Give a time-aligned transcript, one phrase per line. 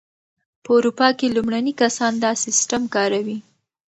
[0.63, 3.37] په اروپا کې لومړني کسان دا سیسټم کاروي.